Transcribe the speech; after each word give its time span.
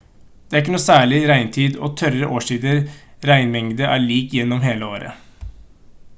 det 0.45 0.55
er 0.57 0.61
ikke 0.63 0.71
noe 0.75 0.83
særlig 0.83 1.19
«regntid» 1.31 1.77
og 1.87 1.93
«tørre» 2.01 2.31
årstider:-regnmengden 2.39 3.85
er 3.93 4.03
lik 4.09 4.35
gjennom 4.39 4.69
hele 4.69 4.93
året 4.97 5.51